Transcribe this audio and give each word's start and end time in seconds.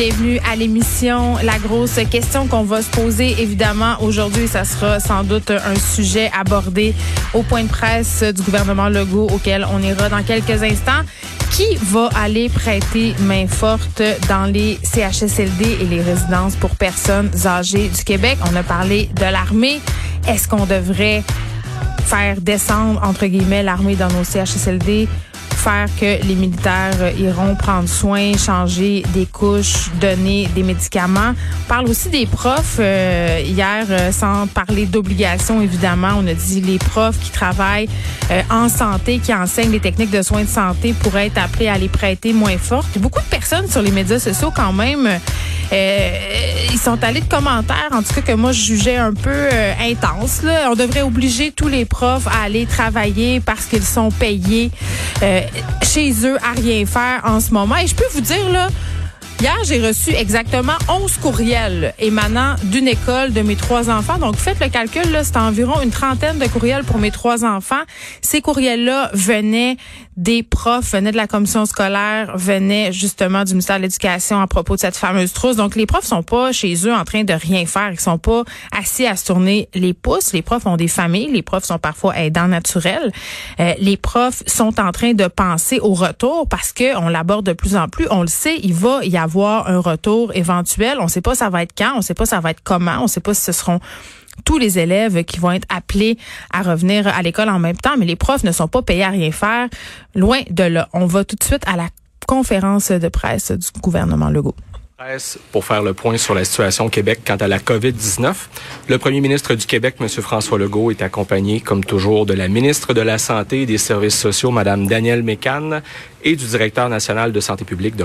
bienvenue 0.00 0.40
à 0.50 0.56
l'émission. 0.56 1.36
La 1.42 1.58
grosse 1.58 2.00
question 2.10 2.46
qu'on 2.46 2.62
va 2.62 2.80
se 2.80 2.88
poser 2.88 3.38
évidemment 3.38 4.00
aujourd'hui, 4.00 4.48
ça 4.48 4.64
sera 4.64 4.98
sans 4.98 5.24
doute 5.24 5.50
un 5.50 5.74
sujet 5.74 6.30
abordé 6.34 6.94
au 7.34 7.42
point 7.42 7.64
de 7.64 7.68
presse 7.68 8.22
du 8.22 8.40
gouvernement 8.40 8.88
Legault 8.88 9.26
auquel 9.30 9.66
on 9.70 9.82
ira 9.82 10.08
dans 10.08 10.22
quelques 10.22 10.62
instants. 10.62 11.02
Qui 11.50 11.76
va 11.82 12.08
aller 12.16 12.48
prêter 12.48 13.14
main 13.18 13.46
forte 13.46 14.00
dans 14.26 14.50
les 14.50 14.78
CHSLD 14.84 15.76
et 15.82 15.84
les 15.84 16.00
résidences 16.00 16.56
pour 16.56 16.70
personnes 16.76 17.30
âgées 17.44 17.88
du 17.88 18.02
Québec? 18.02 18.38
On 18.50 18.56
a 18.56 18.62
parlé 18.62 19.10
de 19.16 19.30
l'armée. 19.30 19.82
Est-ce 20.26 20.48
qu'on 20.48 20.64
devrait 20.64 21.22
faire 22.06 22.40
descendre, 22.40 23.02
entre 23.04 23.26
guillemets, 23.26 23.62
l'armée 23.62 23.96
dans 23.96 24.08
nos 24.08 24.24
CHSLD? 24.24 25.08
Faire 25.60 25.88
que 26.00 26.26
les 26.26 26.34
militaires 26.34 27.12
iront 27.18 27.54
prendre 27.54 27.86
soin, 27.86 28.32
changer 28.38 29.02
des 29.12 29.26
couches, 29.26 29.90
donner 30.00 30.48
des 30.54 30.62
médicaments. 30.62 31.34
On 31.64 31.68
parle 31.68 31.88
aussi 31.88 32.08
des 32.08 32.24
profs. 32.24 32.78
Euh, 32.78 33.42
hier, 33.44 33.84
euh, 33.90 34.10
sans 34.10 34.46
parler 34.46 34.86
d'obligation, 34.86 35.60
évidemment, 35.60 36.12
on 36.16 36.26
a 36.26 36.32
dit 36.32 36.62
les 36.62 36.78
profs 36.78 37.18
qui 37.20 37.30
travaillent 37.30 37.90
euh, 38.30 38.40
en 38.50 38.70
santé, 38.70 39.18
qui 39.18 39.34
enseignent 39.34 39.72
les 39.72 39.80
techniques 39.80 40.10
de 40.10 40.22
soins 40.22 40.44
de 40.44 40.48
santé 40.48 40.94
pourraient 40.94 41.26
être 41.26 41.38
appelés 41.38 41.68
à 41.68 41.76
les 41.76 41.90
prêter 41.90 42.32
moins 42.32 42.56
fortes. 42.56 42.98
Beaucoup 42.98 43.20
de 43.20 43.28
personnes 43.28 43.68
sur 43.68 43.82
les 43.82 43.90
médias 43.90 44.18
sociaux, 44.18 44.52
quand 44.56 44.72
même, 44.72 45.08
ils 45.72 46.78
sont 46.78 47.02
allés 47.02 47.20
de 47.20 47.28
commentaires, 47.28 47.90
en 47.92 48.02
tout 48.02 48.14
cas 48.14 48.22
que 48.22 48.32
moi 48.32 48.52
je 48.52 48.62
jugeais 48.62 48.96
un 48.96 49.12
peu 49.12 49.48
intense. 49.80 50.42
Là. 50.42 50.70
On 50.70 50.74
devrait 50.74 51.02
obliger 51.02 51.52
tous 51.52 51.68
les 51.68 51.84
profs 51.84 52.26
à 52.26 52.44
aller 52.44 52.66
travailler 52.66 53.40
parce 53.40 53.66
qu'ils 53.66 53.84
sont 53.84 54.10
payés 54.10 54.70
chez 55.82 56.12
eux 56.26 56.36
à 56.38 56.52
rien 56.52 56.86
faire 56.86 57.20
en 57.24 57.40
ce 57.40 57.52
moment. 57.52 57.76
Et 57.76 57.86
je 57.86 57.94
peux 57.94 58.08
vous 58.12 58.20
dire, 58.20 58.48
là, 58.50 58.68
Hier, 59.40 59.56
j'ai 59.64 59.80
reçu 59.80 60.10
exactement 60.10 60.74
11 60.86 61.16
courriels 61.16 61.94
émanant 61.98 62.56
d'une 62.64 62.86
école 62.86 63.32
de 63.32 63.40
mes 63.40 63.56
trois 63.56 63.88
enfants. 63.88 64.18
Donc, 64.18 64.36
faites 64.36 64.60
le 64.60 64.68
calcul, 64.68 65.18
c'est 65.22 65.38
environ 65.38 65.80
une 65.80 65.88
trentaine 65.88 66.38
de 66.38 66.46
courriels 66.46 66.84
pour 66.84 66.98
mes 66.98 67.10
trois 67.10 67.42
enfants. 67.42 67.80
Ces 68.20 68.42
courriels-là 68.42 69.08
venaient 69.14 69.78
des 70.18 70.42
profs, 70.42 70.92
venaient 70.92 71.12
de 71.12 71.16
la 71.16 71.26
commission 71.26 71.64
scolaire, 71.64 72.36
venaient 72.36 72.92
justement 72.92 73.44
du 73.44 73.52
ministère 73.52 73.78
de 73.78 73.82
l'Éducation 73.84 74.42
à 74.42 74.46
propos 74.46 74.74
de 74.74 74.80
cette 74.80 74.98
fameuse 74.98 75.32
trousse. 75.32 75.56
Donc, 75.56 75.74
les 75.74 75.86
profs 75.86 76.04
sont 76.04 76.22
pas 76.22 76.52
chez 76.52 76.74
eux 76.86 76.92
en 76.92 77.04
train 77.04 77.24
de 77.24 77.32
rien 77.32 77.64
faire. 77.64 77.92
Ils 77.92 77.98
sont 77.98 78.18
pas 78.18 78.44
assis 78.78 79.06
à 79.06 79.16
se 79.16 79.24
tourner 79.24 79.70
les 79.72 79.94
pouces. 79.94 80.34
Les 80.34 80.42
profs 80.42 80.66
ont 80.66 80.76
des 80.76 80.88
familles. 80.88 81.30
Les 81.32 81.40
profs 81.40 81.64
sont 81.64 81.78
parfois 81.78 82.18
aidants 82.18 82.48
naturels. 82.48 83.10
Euh, 83.58 83.72
les 83.78 83.96
profs 83.96 84.42
sont 84.46 84.78
en 84.78 84.92
train 84.92 85.14
de 85.14 85.28
penser 85.28 85.78
au 85.80 85.94
retour 85.94 86.46
parce 86.46 86.72
que 86.72 86.94
on 86.98 87.08
l'aborde 87.08 87.46
de 87.46 87.54
plus 87.54 87.74
en 87.74 87.88
plus. 87.88 88.06
On 88.10 88.20
le 88.20 88.28
sait, 88.28 88.58
il 88.62 88.74
va 88.74 89.02
y 89.02 89.16
avoir 89.16 89.29
avoir 89.30 89.68
un 89.68 89.78
retour 89.78 90.34
éventuel. 90.34 90.98
On 90.98 91.04
ne 91.04 91.08
sait 91.08 91.20
pas 91.20 91.36
ça 91.36 91.50
va 91.50 91.62
être 91.62 91.72
quand, 91.76 91.92
on 91.94 91.98
ne 91.98 92.02
sait 92.02 92.14
pas 92.14 92.26
ça 92.26 92.40
va 92.40 92.50
être 92.50 92.62
comment, 92.64 92.98
on 92.98 93.02
ne 93.02 93.06
sait 93.06 93.20
pas 93.20 93.32
si 93.32 93.42
ce 93.42 93.52
seront 93.52 93.78
tous 94.44 94.58
les 94.58 94.78
élèves 94.78 95.22
qui 95.24 95.38
vont 95.38 95.52
être 95.52 95.66
appelés 95.68 96.18
à 96.52 96.62
revenir 96.62 97.06
à 97.06 97.22
l'école 97.22 97.48
en 97.48 97.60
même 97.60 97.76
temps, 97.76 97.96
mais 97.96 98.06
les 98.06 98.16
profs 98.16 98.42
ne 98.42 98.50
sont 98.50 98.68
pas 98.68 98.82
payés 98.82 99.04
à 99.04 99.10
rien 99.10 99.30
faire. 99.30 99.68
Loin 100.16 100.40
de 100.50 100.64
là. 100.64 100.88
On 100.92 101.06
va 101.06 101.24
tout 101.24 101.36
de 101.36 101.44
suite 101.44 101.62
à 101.66 101.76
la 101.76 101.88
conférence 102.26 102.90
de 102.90 103.08
presse 103.08 103.52
du 103.52 103.68
gouvernement 103.80 104.30
Legault 104.30 104.56
pour 105.50 105.64
faire 105.64 105.82
le 105.82 105.94
point 105.94 106.18
sur 106.18 106.34
la 106.34 106.44
situation 106.44 106.84
au 106.84 106.88
Québec 106.90 107.20
quant 107.26 107.36
à 107.36 107.48
la 107.48 107.58
COVID-19. 107.58 108.34
Le 108.88 108.98
premier 108.98 109.22
ministre 109.22 109.54
du 109.54 109.64
Québec, 109.64 109.94
M. 109.98 110.08
François 110.08 110.58
Legault, 110.58 110.90
est 110.90 111.00
accompagné, 111.00 111.60
comme 111.60 111.82
toujours, 111.82 112.26
de 112.26 112.34
la 112.34 112.48
ministre 112.48 112.92
de 112.92 113.00
la 113.00 113.16
Santé 113.16 113.62
et 113.62 113.66
des 113.66 113.78
Services 113.78 114.18
sociaux, 114.18 114.50
Mme 114.50 114.86
Danielle 114.86 115.22
Mécan, 115.22 115.80
et 116.22 116.36
du 116.36 116.44
directeur 116.44 116.90
national 116.90 117.32
de 117.32 117.40
santé 117.40 117.64
publique, 117.64 117.96
Dr. 117.96 117.98